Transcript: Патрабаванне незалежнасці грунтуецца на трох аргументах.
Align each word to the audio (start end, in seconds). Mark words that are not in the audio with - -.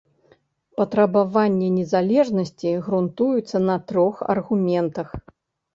Патрабаванне 0.79 1.67
незалежнасці 1.77 2.75
грунтуецца 2.89 3.57
на 3.71 3.75
трох 3.95 4.15
аргументах. 4.37 5.07